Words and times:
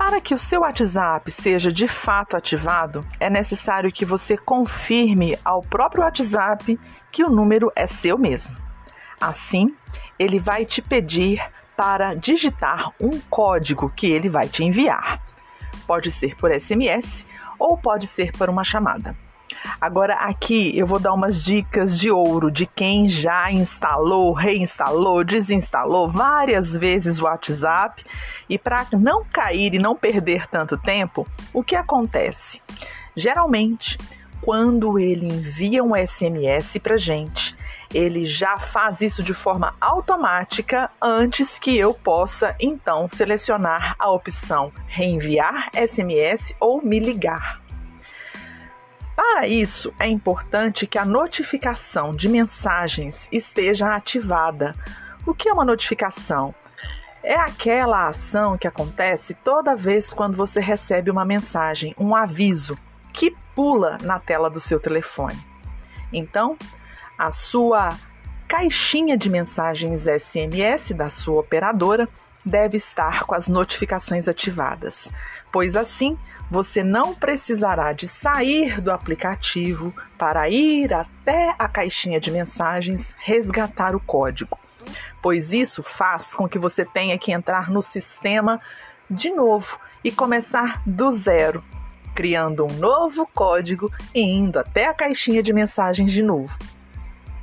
Para 0.00 0.18
que 0.18 0.32
o 0.32 0.38
seu 0.38 0.62
WhatsApp 0.62 1.30
seja 1.30 1.70
de 1.70 1.86
fato 1.86 2.34
ativado, 2.34 3.06
é 3.20 3.28
necessário 3.28 3.92
que 3.92 4.02
você 4.02 4.34
confirme 4.34 5.38
ao 5.44 5.62
próprio 5.62 6.02
WhatsApp 6.02 6.80
que 7.12 7.22
o 7.22 7.28
número 7.28 7.70
é 7.76 7.86
seu 7.86 8.16
mesmo. 8.16 8.56
Assim, 9.20 9.76
ele 10.18 10.38
vai 10.38 10.64
te 10.64 10.80
pedir 10.80 11.46
para 11.76 12.14
digitar 12.14 12.94
um 12.98 13.20
código 13.28 13.92
que 13.94 14.10
ele 14.10 14.30
vai 14.30 14.48
te 14.48 14.64
enviar. 14.64 15.20
Pode 15.86 16.10
ser 16.10 16.34
por 16.34 16.50
SMS 16.50 17.26
ou 17.58 17.76
pode 17.76 18.06
ser 18.06 18.32
por 18.32 18.48
uma 18.48 18.64
chamada. 18.64 19.14
Agora 19.80 20.14
aqui 20.14 20.76
eu 20.76 20.86
vou 20.86 20.98
dar 20.98 21.12
umas 21.12 21.42
dicas 21.42 21.98
de 21.98 22.10
ouro 22.10 22.50
de 22.50 22.66
quem 22.66 23.08
já 23.08 23.50
instalou, 23.50 24.32
reinstalou, 24.32 25.24
desinstalou 25.24 26.08
várias 26.08 26.76
vezes 26.76 27.20
o 27.20 27.24
WhatsApp 27.24 28.04
e 28.48 28.58
para 28.58 28.86
não 28.92 29.24
cair 29.24 29.74
e 29.74 29.78
não 29.78 29.94
perder 29.94 30.46
tanto 30.46 30.76
tempo, 30.76 31.26
o 31.52 31.62
que 31.62 31.76
acontece? 31.76 32.60
Geralmente, 33.14 33.98
quando 34.40 34.98
ele 34.98 35.26
envia 35.26 35.84
um 35.84 35.94
SMS 35.94 36.78
para 36.78 36.96
gente, 36.96 37.56
ele 37.92 38.24
já 38.24 38.58
faz 38.58 39.00
isso 39.00 39.22
de 39.22 39.34
forma 39.34 39.74
automática 39.80 40.90
antes 41.00 41.58
que 41.58 41.76
eu 41.76 41.92
possa 41.92 42.54
então 42.58 43.08
selecionar 43.08 43.94
a 43.98 44.10
opção 44.10 44.72
reenviar 44.86 45.68
SMS 45.74 46.54
ou 46.60 46.80
me 46.82 46.98
ligar. 46.98 47.60
Para 49.32 49.46
isso, 49.46 49.92
é 49.96 50.08
importante 50.08 50.88
que 50.88 50.98
a 50.98 51.04
notificação 51.04 52.14
de 52.14 52.28
mensagens 52.28 53.28
esteja 53.30 53.94
ativada. 53.94 54.74
O 55.24 55.32
que 55.32 55.48
é 55.48 55.52
uma 55.52 55.64
notificação? 55.64 56.52
É 57.22 57.36
aquela 57.36 58.08
ação 58.08 58.58
que 58.58 58.66
acontece 58.66 59.34
toda 59.34 59.76
vez 59.76 60.12
quando 60.12 60.36
você 60.36 60.60
recebe 60.60 61.12
uma 61.12 61.24
mensagem, 61.24 61.94
um 61.96 62.14
aviso 62.14 62.76
que 63.12 63.30
pula 63.54 63.98
na 64.02 64.18
tela 64.18 64.50
do 64.50 64.58
seu 64.58 64.80
telefone. 64.80 65.38
Então, 66.12 66.58
a 67.16 67.30
sua 67.30 67.90
caixinha 68.50 69.16
de 69.16 69.30
mensagens 69.30 70.08
SMS 70.08 70.90
da 70.90 71.08
sua 71.08 71.38
operadora 71.38 72.08
deve 72.44 72.76
estar 72.76 73.22
com 73.22 73.32
as 73.32 73.48
notificações 73.48 74.26
ativadas, 74.26 75.08
pois 75.52 75.76
assim 75.76 76.18
você 76.50 76.82
não 76.82 77.14
precisará 77.14 77.92
de 77.92 78.08
sair 78.08 78.80
do 78.80 78.90
aplicativo 78.90 79.94
para 80.18 80.50
ir 80.50 80.92
até 80.92 81.54
a 81.56 81.68
caixinha 81.68 82.18
de 82.18 82.32
mensagens 82.32 83.14
resgatar 83.18 83.94
o 83.94 84.00
código, 84.00 84.58
pois 85.22 85.52
isso 85.52 85.80
faz 85.80 86.34
com 86.34 86.48
que 86.48 86.58
você 86.58 86.84
tenha 86.84 87.16
que 87.16 87.30
entrar 87.30 87.70
no 87.70 87.80
sistema 87.80 88.60
de 89.08 89.30
novo 89.30 89.78
e 90.02 90.10
começar 90.10 90.82
do 90.84 91.08
zero, 91.12 91.62
criando 92.16 92.64
um 92.64 92.72
novo 92.72 93.30
código 93.32 93.92
e 94.12 94.20
indo 94.20 94.58
até 94.58 94.86
a 94.86 94.94
caixinha 94.94 95.40
de 95.40 95.52
mensagens 95.52 96.10
de 96.10 96.20
novo. 96.20 96.58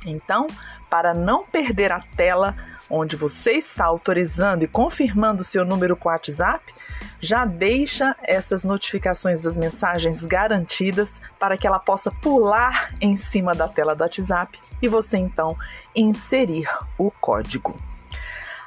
Então, 0.04 0.46
para 0.88 1.14
não 1.14 1.44
perder 1.44 1.92
a 1.92 2.00
tela 2.16 2.56
onde 2.90 3.16
você 3.16 3.52
está 3.52 3.84
autorizando 3.84 4.62
e 4.62 4.68
confirmando 4.68 5.44
seu 5.44 5.64
número 5.64 5.96
com 5.96 6.08
o 6.08 6.12
WhatsApp, 6.12 6.74
já 7.20 7.44
deixa 7.44 8.16
essas 8.22 8.64
notificações 8.64 9.42
das 9.42 9.58
mensagens 9.58 10.24
garantidas 10.24 11.20
para 11.38 11.56
que 11.56 11.66
ela 11.66 11.78
possa 11.78 12.10
pular 12.10 12.94
em 13.00 13.16
cima 13.16 13.54
da 13.54 13.68
tela 13.68 13.94
do 13.94 14.02
WhatsApp 14.02 14.58
e 14.80 14.88
você 14.88 15.18
então 15.18 15.56
inserir 15.94 16.68
o 16.96 17.10
código. 17.10 17.78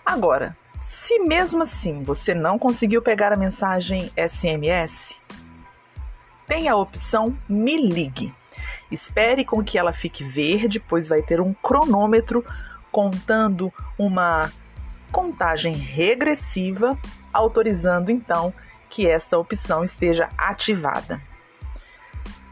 Agora, 0.06 0.56
se 0.81 1.19
mesmo 1.19 1.61
assim 1.61 2.03
você 2.03 2.33
não 2.33 2.59
conseguiu 2.59 3.02
pegar 3.02 3.31
a 3.31 3.38
mensagem 3.38 4.12
SMS, 4.18 5.16
tem 6.47 6.68
a 6.68 6.75
opção 6.75 7.38
Me 7.47 7.78
Ligue. 7.78 8.34
Espere 8.91 9.46
com 9.46 9.63
que 9.63 9.78
ela 9.78 9.94
fique 9.94 10.22
verde, 10.22 10.79
pois 10.79 11.07
vai 11.07 11.22
ter 11.22 11.40
um 11.40 11.53
cronômetro 11.53 12.46
contando 12.91 13.72
uma 13.97 14.52
contagem 15.12 15.74
regressiva, 15.74 17.00
autorizando 17.31 18.12
então 18.12 18.53
que 18.90 19.07
esta 19.07 19.38
opção 19.38 19.84
esteja 19.84 20.28
ativada. 20.38 21.22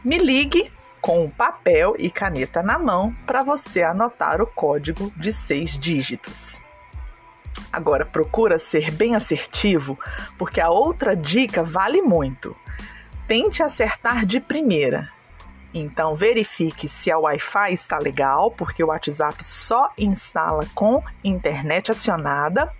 Me 0.02 0.16
ligue 0.16 0.72
com 1.00 1.28
papel 1.28 1.94
e 1.98 2.10
caneta 2.10 2.62
na 2.62 2.78
mão 2.78 3.14
para 3.26 3.42
você 3.42 3.82
anotar 3.82 4.40
o 4.40 4.46
código 4.46 5.12
de 5.16 5.32
seis 5.32 5.78
dígitos. 5.78 6.58
Agora 7.70 8.06
procura 8.06 8.58
ser 8.58 8.90
bem 8.90 9.14
assertivo, 9.14 9.98
porque 10.38 10.60
a 10.60 10.70
outra 10.70 11.14
dica 11.14 11.62
vale 11.62 12.00
muito. 12.00 12.56
Tente 13.26 13.62
acertar 13.62 14.24
de 14.24 14.40
primeira 14.40 15.08
então 15.72 16.16
verifique 16.16 16.88
se 16.88 17.10
a 17.10 17.18
Wi-Fi 17.18 17.72
está 17.72 17.98
legal, 17.98 18.50
porque 18.50 18.82
o 18.82 18.88
WhatsApp 18.88 19.42
só 19.44 19.90
instala 19.96 20.66
com 20.74 21.02
internet 21.22 21.90
acionada, 21.90 22.72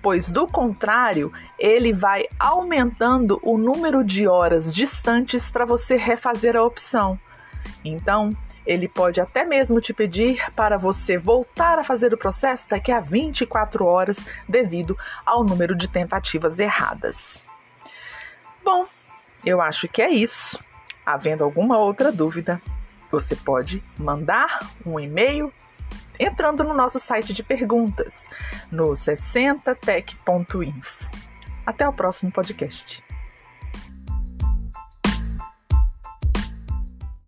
pois 0.00 0.30
do 0.30 0.46
contrário, 0.46 1.32
ele 1.58 1.92
vai 1.92 2.24
aumentando 2.38 3.40
o 3.42 3.58
número 3.58 4.04
de 4.04 4.28
horas 4.28 4.72
distantes 4.72 5.50
para 5.50 5.64
você 5.64 5.96
refazer 5.96 6.56
a 6.56 6.62
opção. 6.62 7.18
Então, 7.84 8.36
ele 8.64 8.88
pode 8.88 9.20
até 9.20 9.44
mesmo 9.44 9.80
te 9.80 9.92
pedir 9.92 10.50
para 10.52 10.76
você 10.76 11.16
voltar 11.16 11.78
a 11.78 11.84
fazer 11.84 12.14
o 12.14 12.18
processo 12.18 12.68
daqui 12.70 12.92
a 12.92 13.00
24 13.00 13.84
horas 13.84 14.24
devido 14.48 14.96
ao 15.26 15.42
número 15.42 15.74
de 15.74 15.88
tentativas 15.88 16.58
erradas. 16.58 17.42
Bom, 18.64 18.86
eu 19.44 19.60
acho 19.60 19.88
que 19.88 20.00
é 20.00 20.10
isso. 20.10 20.62
Havendo 21.12 21.42
alguma 21.42 21.76
outra 21.76 22.12
dúvida, 22.12 22.62
você 23.10 23.34
pode 23.34 23.82
mandar 23.98 24.60
um 24.86 25.00
e-mail 25.00 25.52
entrando 26.18 26.62
no 26.62 26.72
nosso 26.72 27.00
site 27.00 27.32
de 27.32 27.42
perguntas 27.42 28.28
no 28.70 28.92
60tech.info. 28.92 31.10
Até 31.66 31.88
o 31.88 31.92
próximo 31.92 32.30
podcast. 32.30 33.02